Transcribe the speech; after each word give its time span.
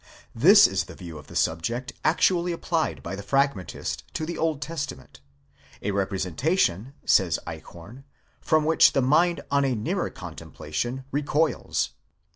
This 0.33 0.65
is 0.65 0.85
the 0.85 0.95
view 0.95 1.19
of 1.19 1.27
the 1.27 1.35
subject 1.35 1.93
actually 2.03 2.51
applied 2.53 3.03
by 3.03 3.15
the 3.15 3.21
Fragmentist 3.21 4.01
to 4.13 4.25
the 4.25 4.35
Old 4.35 4.59
Testament; 4.59 5.19
a 5.79 5.91
representation, 5.91 6.93
says 7.05 7.37
Eichhorn, 7.45 8.03
from 8.41 8.65
which 8.65 8.93
the 8.93 9.03
mind 9.03 9.41
on 9.51 9.63
a 9.63 9.75
nearer 9.75 10.09
contemplation 10.09 11.03
recoils. 11.11 11.91